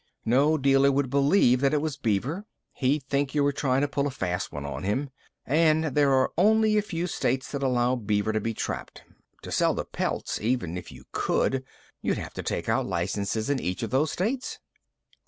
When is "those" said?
13.91-14.11